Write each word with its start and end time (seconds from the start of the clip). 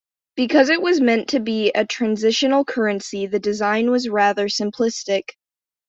Because 0.35 0.69
it 0.69 0.81
was 0.81 0.99
meant 0.99 1.27
to 1.29 1.39
be 1.39 1.69
a 1.75 1.85
transitional 1.85 2.65
currency, 2.65 3.27
the 3.27 3.37
design 3.37 3.91
was 3.91 4.09
rather 4.09 4.47
simplistic. 4.47 5.33